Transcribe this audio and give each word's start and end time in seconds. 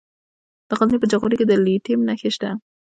د 0.69 0.71
غزني 0.79 0.97
په 1.01 1.07
جاغوري 1.11 1.35
کې 1.39 1.45
د 1.47 1.53
لیتیم 1.65 1.99
نښې 2.07 2.29
شته. 2.35 2.49